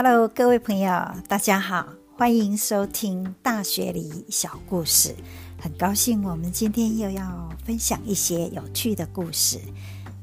[0.00, 0.92] Hello，各位朋友，
[1.26, 1.84] 大家好，
[2.16, 5.12] 欢迎收听大学里小故事。
[5.60, 9.58] 很高兴我们今天又要分享一些有趣的故事，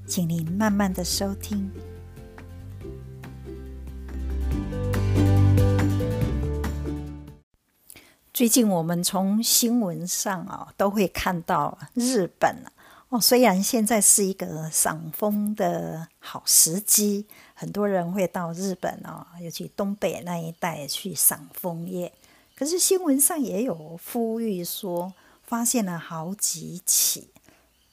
[0.07, 1.69] 请您慢慢的收听。
[8.33, 12.63] 最近我们从新闻上啊都会看到日本
[13.15, 17.25] 哦，虽然现在是一个赏枫的好时机。
[17.53, 22.11] 很多人会到日本哦，尤其东北那一带去赏枫叶。
[22.57, 27.29] 可是新闻上也有呼吁说，发现了好几起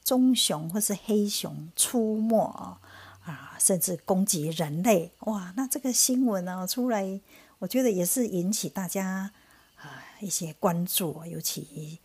[0.03, 2.81] 棕熊或是黑熊出没啊，
[3.25, 5.13] 啊，甚至攻击人类。
[5.21, 7.21] 哇，那这个新闻呢出来，
[7.61, 9.31] 我觉得也是引起大家
[9.77, 12.01] 啊一些关注，尤其。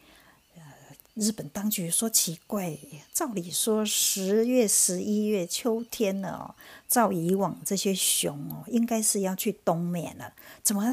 [1.18, 2.78] 日本当局说奇怪，
[3.12, 6.54] 照理说十月、十一月秋天了哦，
[6.88, 10.86] 照以往这些熊哦，应该是要去冬眠了，怎么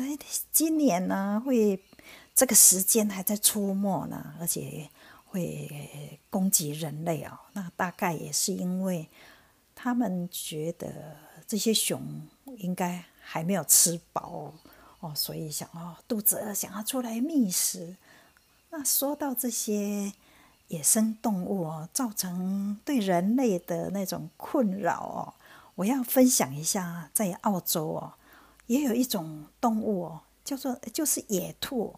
[0.51, 1.79] 今年呢会
[2.35, 4.35] 这个时间还在出没呢？
[4.41, 4.89] 而且
[5.27, 7.39] 会攻击人类哦？
[7.53, 9.07] 那大概也是因为
[9.75, 12.03] 他们觉得这些熊
[12.57, 14.55] 应该还没有吃饱
[15.01, 17.97] 哦，所以想哦肚子饿，想要出来觅食。
[18.77, 20.13] 那说到这些
[20.75, 25.21] 野生动物哦，造成对人类的那种困扰哦，
[25.77, 28.13] 我要分享一下，在澳洲哦，
[28.67, 31.95] 也有一种动物哦，叫做就是野兔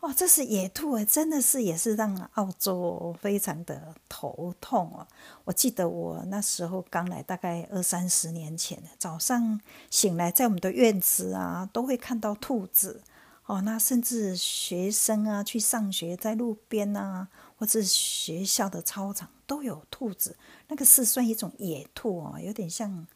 [0.00, 5.06] 哦，这是野兔真的是也是让澳洲非常的头痛哦。
[5.44, 9.60] 我记得我那时候刚来，大概二三十年前，早上
[9.90, 13.02] 醒来，在我们的院子啊，都会看到兔子。
[13.46, 20.36] 哦，那甚至学生啊去上学，在路边啊，或者学校的操场都有兔子。
[20.68, 23.06] 那个是算一种野兔哦，有点像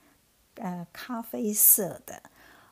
[0.57, 2.23] 呃咖啡色的。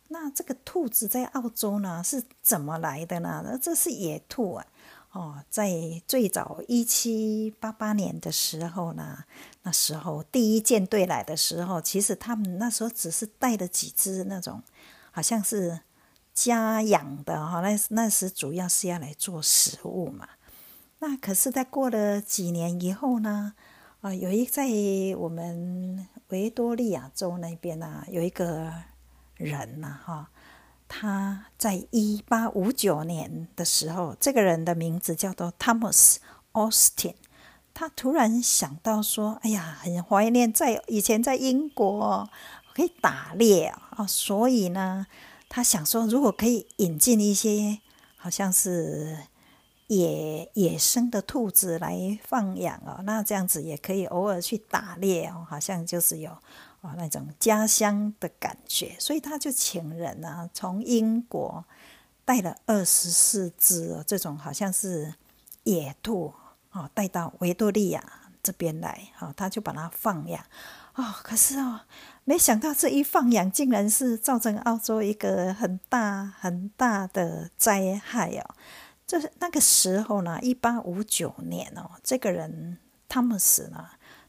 [0.09, 3.43] 那这个兔子在澳洲呢是怎么来的呢？
[3.45, 4.67] 那这是野兔啊。
[5.13, 5.71] 哦，在
[6.07, 9.25] 最早一七八八年的时候呢，
[9.63, 14.63] 那时候第一舰队来的时候，其实他们那时候只是带了几只那种，
[15.11, 15.81] 好像是。
[16.35, 20.29] 家养的哈，那那时主要是要来做食物嘛。
[21.01, 23.55] 那可是，在过了几年以后呢，
[24.01, 24.67] 啊，有一在
[25.17, 28.73] 我们维多利亚州那边呢，有一个
[29.37, 30.31] 人呐，哈，
[30.89, 36.17] 他在一八五九年的时候，这个人的名字叫做 Thomas
[36.53, 37.15] Austin，
[37.73, 42.29] 他突然想到说，哎呀，很怀念在以前在英国
[42.75, 45.07] 可以打猎啊，所以呢。
[45.51, 47.79] 他想说，如果可以引进一些
[48.19, 49.17] 好像是
[49.89, 56.31] 野野生的兔子来放养哦，那这样子也可以偶尔去打猎哦，好像就是有
[56.81, 58.95] 哦那种家乡的感觉。
[58.99, 61.65] 所以他就请人啊，从英国
[62.25, 65.13] 带了二十四只哦，这种好像是
[65.65, 66.33] 野兔
[66.73, 68.03] 哦，带到维多利亚
[68.43, 70.43] 这边来哦，他就把它放养
[70.95, 71.05] 哦。
[71.23, 71.81] 可是哦。
[72.25, 78.55] 没想到这一放养，竟然是造成澳洲一个很大很大的灾害哦！
[79.09, 83.87] 这是那个时候呢，一八五九年哦，这个人汤姆斯呢，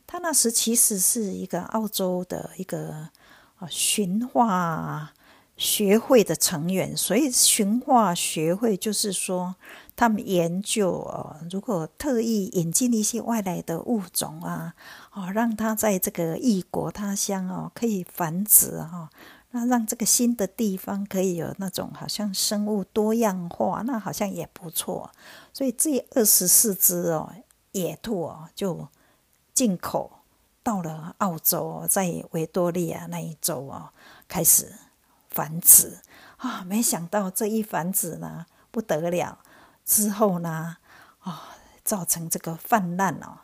[0.07, 3.09] 他那时其实是一个澳洲的一个
[3.57, 5.13] 啊驯化
[5.57, 9.55] 学会的成员，所以驯化学会就是说。
[9.99, 14.73] 他们研究哦，如果特意引进一些外来的物种啊，
[15.11, 19.09] 哦，让它在这个异国他乡哦可以繁殖哈，
[19.51, 25.11] 那让这个新的地方可以有那种好像生物多样化，那好像也不错。
[25.51, 27.33] 所以这二十四只哦
[27.71, 28.87] 野兔哦就
[29.53, 30.11] 进口
[30.61, 33.89] 到了澳洲，在维多利亚那一州哦
[34.27, 34.73] 开始
[35.29, 35.99] 繁殖
[36.37, 39.39] 啊，没想到这一繁殖呢不得了。
[39.83, 40.77] 之后呢，
[41.21, 43.39] 啊，造成这个泛滥哦。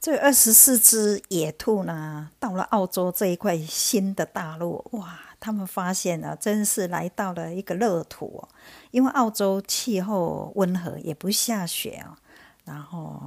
[0.00, 8.48] 这二十四只野兔呢，到了澳洲这一块新的大陆，哇，他们发现了，真是来到了一个乐土哦。
[8.90, 12.16] 因为澳洲气候温和，也不下雪哦，
[12.64, 13.20] 然后。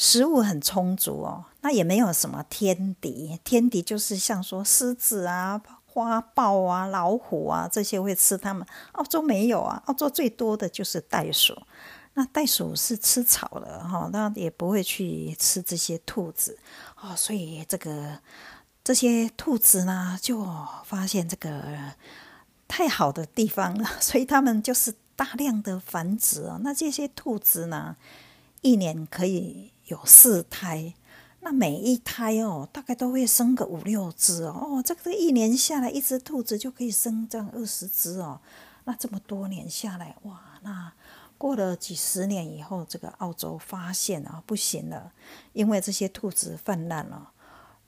[0.00, 3.36] 食物很充足哦，那也没有什么天敌。
[3.42, 8.64] 天敌就是像说狮子啊、花豹啊、老虎啊这些会吃它们。
[8.92, 11.52] 澳洲没有啊，澳洲最多的就是袋鼠。
[12.18, 16.58] 那袋鼠是吃草的哈，那也不会去吃这些兔子
[17.00, 17.14] 哦。
[17.14, 18.18] 所以这个
[18.82, 20.44] 这些兔子呢，就
[20.84, 21.62] 发现这个
[22.66, 26.58] 太好的地方了， 所以他们就是大量的繁殖哦。
[26.62, 27.96] 那这些兔子呢，
[28.62, 29.70] 一年可以。
[29.88, 30.92] 有四胎，
[31.40, 34.52] 那每一胎哦，大概都会生个五六只哦。
[34.52, 38.38] 哦，这个一年下来，一只兔子就可以生这样二十只哦。
[38.84, 40.92] 那这么多年下来，哇，那
[41.38, 45.10] 过了几十年以后，这个澳洲发现啊，不行了，
[45.54, 47.30] 因为这些兔子泛滥了，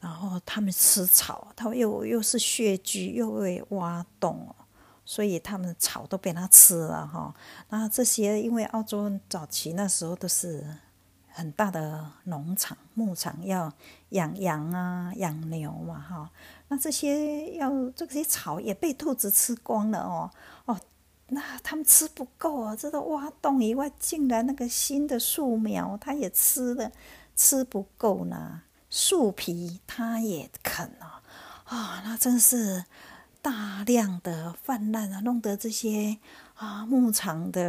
[0.01, 4.55] 然后它们吃草，它又又是穴居，又会挖洞。
[5.03, 7.35] 所以他们草都被它吃了哈，
[7.71, 10.65] 那这些因为澳洲早期那时候都是
[11.31, 13.73] 很大的农场牧场，要
[14.11, 16.31] 养羊啊养牛嘛哈，
[16.69, 20.31] 那这些要这些草也被兔子吃光了哦
[20.67, 20.81] 哦，
[21.31, 26.93] 那他们吃不够啊，这个挖洞以外，竟然那个新的树苗它也吃了，
[27.35, 31.23] 吃不够呢，树皮它也啃了
[31.65, 32.85] 啊，那真是。
[33.43, 36.19] 大量的泛滥啊，弄得这些
[36.57, 37.65] 啊牧场的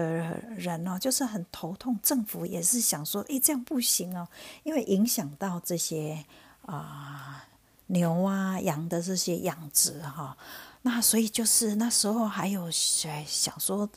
[0.57, 1.97] 人哦，就是很头痛。
[2.03, 4.27] 政府也是想说，诶，这样不行哦，
[4.63, 6.25] 因为影响到这些
[6.65, 7.45] 啊
[7.85, 10.35] 牛啊羊的这些养殖哈。
[10.83, 13.87] 那所以就是那时候还有想说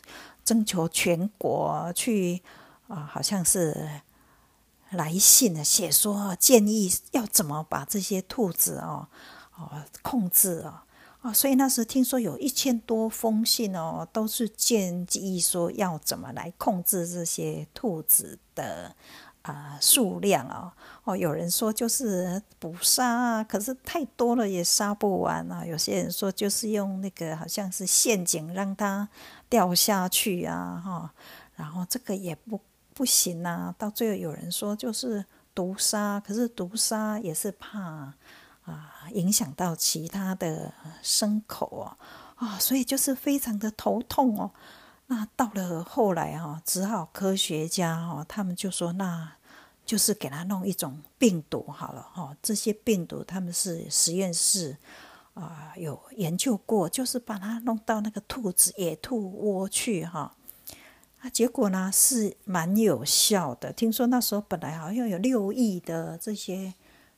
[0.45, 2.43] 征求全国去
[2.89, 4.03] 啊，好像是
[4.91, 9.09] 来信的写说建议要怎么把这些兔子哦
[9.57, 10.81] 哦控制哦。
[11.23, 18.95] 啊，所以那时听说有一千多封信哦，都是建议说要怎么来控制这些兔子的
[19.45, 20.71] 啊数量哦。
[21.05, 25.65] 哦，有人说就是捕杀啊，可是太多了也杀不完啊。
[25.65, 29.09] 有些人说就是用那个好像是陷阱让它
[29.49, 31.15] 掉下去啊，哈，
[31.57, 32.61] 然后这个也不
[32.93, 33.75] 不行啊。
[33.79, 35.25] 到最后有人说就是
[35.55, 38.13] 毒杀，可是毒杀也是怕。
[38.65, 41.97] 啊，影响到其他的牲口哦，
[42.37, 44.51] 啊，所以就是非常的头痛哦。
[45.07, 49.33] 那到了后来哈，只好科学家哈，他们就说，那
[49.85, 52.37] 就是给他弄一种病毒好了哈。
[52.43, 54.77] 这些病毒他们是实验室
[55.35, 60.35] 啊有研究过，就是把它弄到那个兔子野兔窝去哈。
[61.21, 63.73] 啊，结果呢是蛮有效的。
[63.73, 66.75] 听说那时候本来好像有六亿的这些。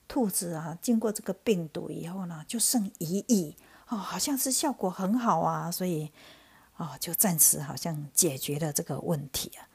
[0.09, 3.57] 兔子啊，经过这个病毒以后呢，就剩一亿
[3.89, 6.09] 哦，好像是效果很好啊，所以
[6.77, 9.69] 哦，就暂时好像解决了这个问题啊。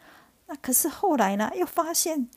[0.47, 2.29] 那可是后来呢，又发现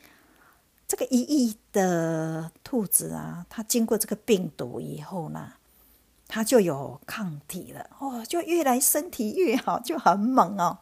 [0.87, 5.53] 这个一亿的兔子啊，它经过这个病毒以后呢，
[6.27, 10.79] 它就有抗体了哦，就越来身体越好，就很猛哦，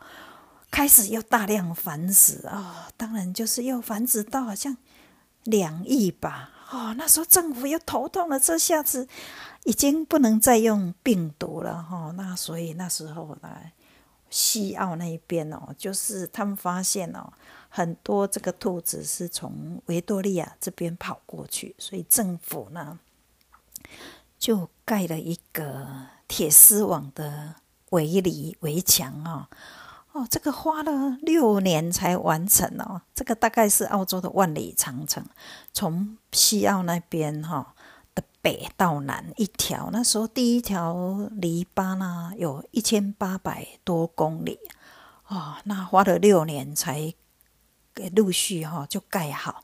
[0.70, 4.78] 开始又大量繁殖啊，当然就是又繁殖到好像
[5.44, 6.52] 两亿吧。
[6.72, 9.08] 哦，那时候政府又头痛了，这下子
[9.64, 12.12] 已经不能再用病毒了哈。
[12.16, 13.50] 那所以那时候呢，
[14.30, 17.32] 西澳那一边哦，就是他们发现哦，
[17.70, 23.00] 很多这个兔子是从维多利亚这边跑过去，所以政府呢
[24.38, 25.88] 就盖了一个
[26.28, 27.56] 铁丝网的
[27.92, 29.50] 围篱围墙啊。
[30.12, 33.02] 哦，这个花了六年才完成哦。
[33.16, 35.26] 这个大概是澳洲的万里长城，
[35.72, 37.74] 从西澳那边哈
[38.16, 39.90] 的北到南一条。
[39.92, 44.60] 那时候第一条篱笆呢，有一千八百多公里
[45.28, 45.56] 哦。
[45.66, 47.14] 那花了六年才
[48.16, 49.64] 陆续哈就盖好。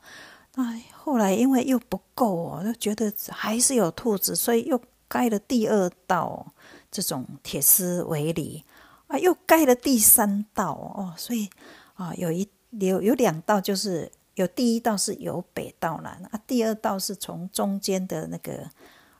[0.54, 6.52] 那后来因为又不够哦，就觉得还是有兔子，所以又盖了第二道
[6.90, 8.64] 这种铁丝围篱。
[9.06, 11.50] 啊，又盖了第三道哦，所以
[11.94, 18.68] 啊，有一有有两道，就是有第一道是由北到南啊，第二道是从中间的那个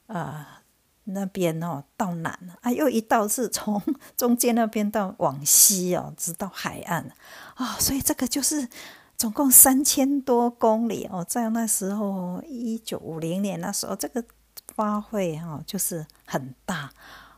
[0.07, 0.63] 啊
[1.05, 3.83] 那边哦到南啊，又一道是从
[4.17, 7.11] 中间那边到往西哦，直到海岸
[7.55, 8.69] 啊，所以这个就是
[9.17, 14.25] 总共三千多公里哦，在那时候一九五零年那时候，这个
[14.77, 16.91] 花卉哦就是很大。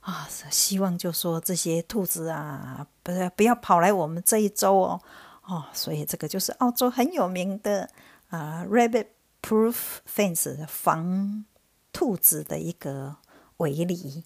[0.02, 5.00] 啊，希望就说这些兔子啊，不是不要跑来我们这一周哦，
[5.44, 7.90] 哦，所以这个就是澳洲很有名的
[8.28, 9.75] 啊，rabbit-proof
[10.06, 11.44] fence 防
[11.92, 13.16] 兔子的一个
[13.56, 14.25] 围篱。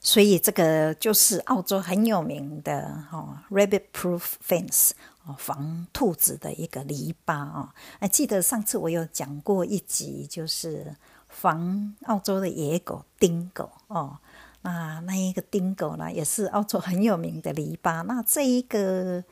[0.00, 4.92] 所以这个就是澳洲很有名的哦，rabbit-proof fence。
[5.26, 7.74] 哦，防兔子的一个篱笆啊！
[7.98, 10.94] 还记得上次我有讲过一集，就是
[11.34, 14.16] 防澳洲的野狗丁狗哦。
[14.62, 18.02] 那那一个丁狗呢，也是澳洲很有名的篱笆。
[18.04, 19.22] 那这一个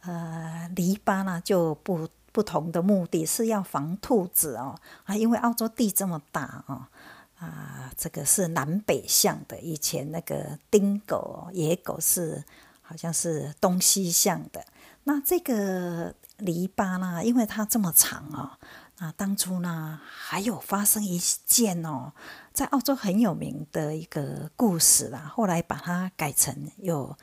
[0.00, 6.88] 呃篱笆呢，就不不同的目的是要防兔子哦啊，因为澳洲地这么大啊
[7.38, 9.58] 啊，这个是南北向的。
[9.60, 12.42] 以前那个丁狗、野狗是
[12.80, 14.64] 好像是东西向的。
[15.04, 18.50] 那这个篱笆呢，因为它这么长哦，
[19.00, 22.12] 啊当初呢还有发生一件哦，
[22.52, 25.32] 在澳洲很有名的一个故事啦。
[25.34, 27.16] 后来把它改成有。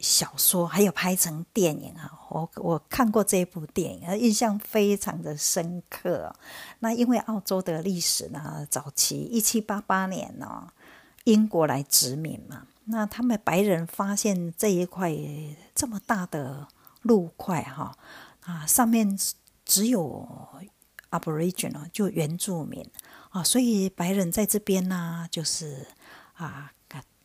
[0.00, 2.12] 小说还有拍成电影啊！
[2.28, 6.34] 我我看过这部电影，印象非常的深刻。
[6.80, 10.68] 那因为澳洲的历史呢，早期一七八八年呢，
[11.24, 15.10] 英国来殖民嘛，那他们白人发现这一块
[15.74, 16.68] 这么大的
[17.00, 17.96] 陆块哈
[18.42, 19.18] 啊，上面
[19.64, 20.28] 只有
[21.18, 22.84] Aboriginal 就原住民
[23.30, 25.86] 啊，所以白人在这边呢，就是
[26.34, 26.70] 啊。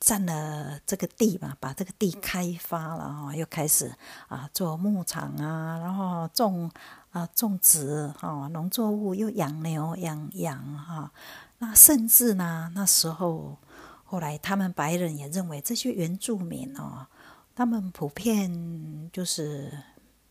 [0.01, 3.93] 占了这个地嘛，把这个地开发了哈，又开始
[4.29, 6.71] 啊做牧场啊，然后种
[7.11, 11.11] 啊种植哈农作物，又养牛养羊哈。
[11.57, 13.57] 那甚至呢，那时候
[14.05, 17.05] 后来他们白人也认为这些原住民哦，
[17.53, 19.69] 他们普遍就是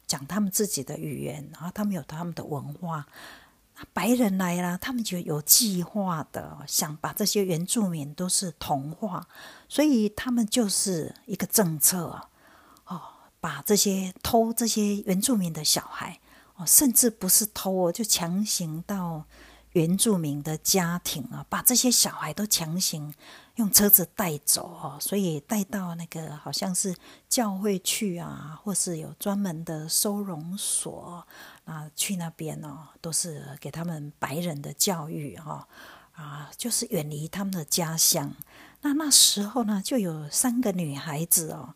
[0.07, 3.07] 讲他们自己的语言，然后他们有他们的文化。
[3.93, 9.27] 白人来了，他们就有计划的想把这些原住民都是同化，
[9.69, 12.29] 所以他们就是一个政策
[12.87, 13.01] 哦，
[13.41, 16.19] 把这些偷这些原住民的小孩
[16.57, 19.25] 哦，甚至不是偷哦，就强行到
[19.73, 23.15] 原住民的家庭啊，把这些小孩都强行
[23.57, 26.95] 用车子带走哦，所以带到那个好像是
[27.29, 31.25] 教会去啊，或是有专门的收容所。
[31.69, 35.69] 啊，去那边哦，都是给他们白人的教育哈，
[36.13, 38.35] 啊，就是远离他们的家乡。
[38.81, 41.75] 那那时候呢，就有三个女孩子哦，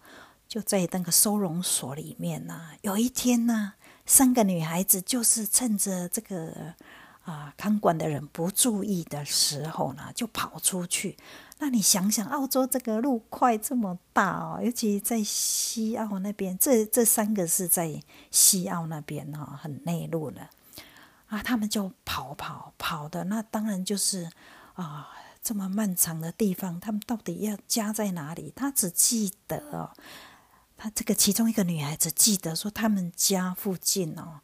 [0.49, 2.71] 就在那个收容所里面呢。
[2.81, 3.75] 有一天呢，
[4.07, 6.75] 三个女孩子就是趁着这个
[7.25, 11.19] 啊看管的人不注意的时候呢，就跑出去。
[11.63, 18.03] 那你想想，澳洲这个路块这么大哦，尤其在西澳那边，这这三个是在
[18.33, 20.41] 西澳那边哈，很内陆的
[21.29, 24.29] 啊，他们就跑跑跑的，那当然就是
[24.75, 25.09] 啊，
[25.41, 28.53] 这么漫长的地方，他们到底要家在哪里？
[28.57, 29.93] 他只记得哦，
[30.77, 34.41] 他这个其中一个女孩子记得说，他们家附近哦，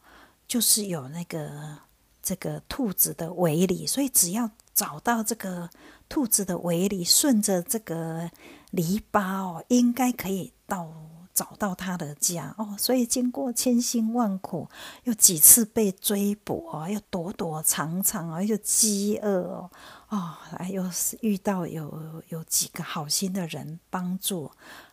[0.46, 1.78] 就是有那个
[2.22, 5.68] 这个兔子的围里，所以只要找到这个。
[6.08, 8.30] 兔子的围里，顺着这个
[8.70, 10.90] 篱笆哦，应该可以到
[11.34, 12.74] 找到他的家哦。
[12.78, 14.68] 所以经过千辛万苦，
[15.04, 19.70] 又几次被追捕哦，又躲躲藏藏哦，又饥饿哦，
[20.08, 20.36] 哦，
[20.70, 24.50] 又是遇到有有几个好心的人帮助，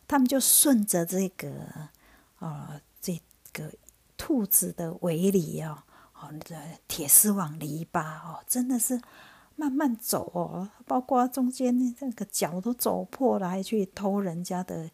[0.08, 1.50] 他们就顺着这个
[2.40, 3.22] 啊这
[3.54, 3.72] 个
[4.18, 5.80] 兔子的围里哦，
[6.14, 6.56] 哦，这
[6.90, 9.02] 铁丝网篱笆哦，真的是。
[9.56, 14.90] 慢慢走哦，包括中间那个脚都走破了，还去偷人家的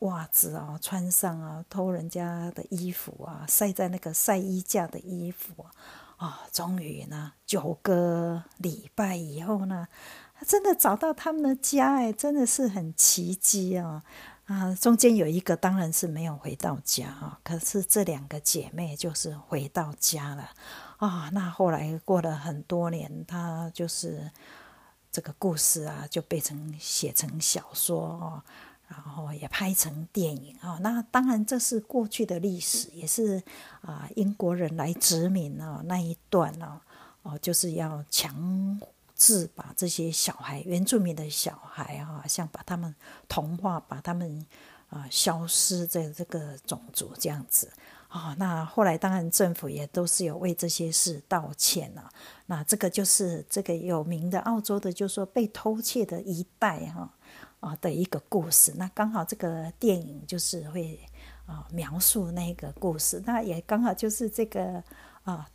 [0.00, 5.66] 袜子啊，穿上啊，偷人家的衣服啊，晒在那个晒衣架的衣服
[6.16, 9.86] 啊，终于呢，九个礼拜以后呢，
[10.46, 14.02] 真的找到他们的家哎，真的是很奇迹啊
[14.46, 14.74] 啊！
[14.74, 20.50] 中间有一个当然是没有回到家啊，可是这两个姐妹就是回到家了。
[20.98, 24.30] 啊，那后来过了很多年，他就是
[25.12, 28.42] 这个故事啊，就被成写成小说哦，
[28.88, 30.78] 然后也拍成电影啊。
[30.80, 33.42] 那当然这是过去的历史，也是
[33.82, 36.80] 啊英国人来殖民哦那一段哦，
[37.22, 38.80] 哦就是要强
[39.14, 42.94] 制把这些小孩原住民的小孩啊，像把他们
[43.28, 44.46] 同化，把他们
[44.88, 47.70] 啊消失在这个种族这样子。
[48.08, 52.08] 哦，那后来当然政府也都是有为这些事道歉了。
[52.46, 57.12] 那这个就是这个有名的澳洲的，就说被偷窃的一代哈
[57.60, 58.72] 啊的一个故事。
[58.76, 60.98] 那刚好这个电影就是会
[61.46, 64.82] 啊描述那个故事，那也刚好就是这个
[65.24, 65.48] 啊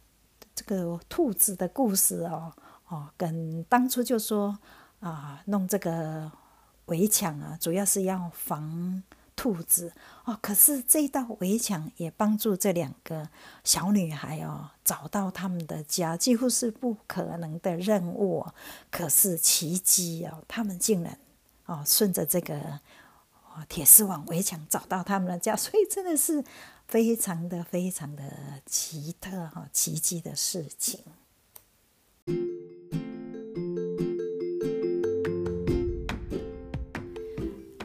[0.53, 2.53] 这个兔子的故事哦
[2.89, 4.60] 哦，跟当初就说
[5.00, 6.29] 啊弄这个
[6.88, 9.01] 围墙啊，主要是要防。
[9.41, 9.91] 兔子
[10.25, 13.27] 哦，可是这道围墙也帮助这两个
[13.63, 18.45] 小女孩哦找到他们的家，几乎是不可能的任务。
[18.91, 21.17] 可是奇迹哦，他们竟然
[21.65, 22.79] 哦顺着这个
[23.67, 26.45] 铁丝网围墙找到他们的家，所以真的是
[26.88, 28.21] 非常的非常的
[28.67, 31.00] 奇特哈奇迹的事情。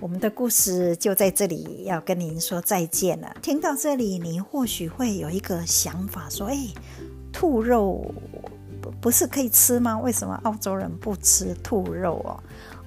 [0.06, 3.36] 我们的故事就在这里，要跟您说再见了。
[3.42, 6.56] 听到这里，你或许会有一个想法，说：“哎，
[7.32, 8.14] 兔肉
[8.80, 9.98] 不不是可以吃吗？
[9.98, 12.38] 为什么澳洲人不吃兔肉哦？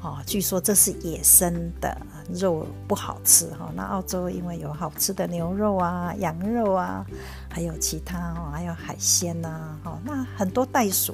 [0.01, 1.93] 哦，据说这是野生的
[2.33, 3.69] 肉不好吃哈。
[3.75, 7.05] 那澳洲因为有好吃的牛肉啊、羊肉啊，
[7.49, 9.77] 还有其他哦，还有海鲜呐。
[9.83, 11.13] 哦，那很多袋鼠，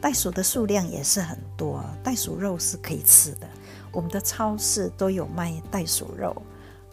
[0.00, 3.46] 袋鼠的数量也是很多，袋鼠肉是可以吃的。
[3.94, 6.34] 我们的超市都有卖袋鼠肉，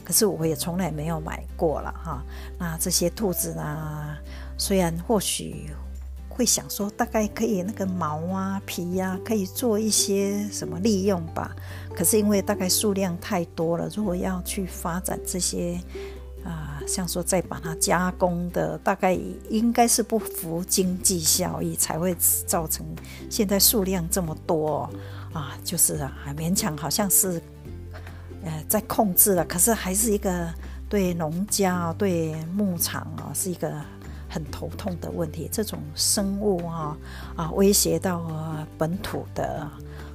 [0.06, 2.24] 可是我也从来没有买过了哈。
[2.58, 4.16] 那这些兔子呢，
[4.58, 5.70] 虽然或许。
[6.34, 11.54] 会想说，大概可以那个毛啊、皮呀，可以做一些什么利用吧。
[11.94, 15.78] 可是因为大概数量太多了，如果要去发展这些
[16.46, 19.14] 啊，像说再把它加工的，大概
[19.50, 22.16] 应该是不符经济效益，才会
[22.48, 22.86] 造成
[23.30, 24.90] 现在数量这么多
[25.34, 25.58] 啊。
[25.64, 27.42] 就是啊，勉强好像是
[28.44, 30.54] 呃在控制了，可是还是一个
[30.90, 33.74] 对农家、对牧场啊，是一个。
[34.34, 36.98] 很头痛的问题，这种生物啊
[37.36, 39.70] 啊威胁到本土的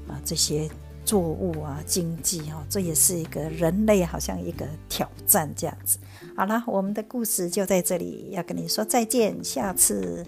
[0.08, 0.66] 啊这些
[1.04, 5.98] 作物啊经济啊，这也是一个人类好像一个挑战这样子。
[6.34, 10.24] 好了，我们的故事就在这里，要跟你说再见，下次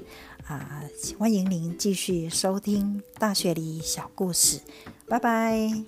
[0.49, 0.83] 啊
[1.19, 4.61] 欢迎您继续收听大学里小故事，
[5.07, 5.85] 拜拜。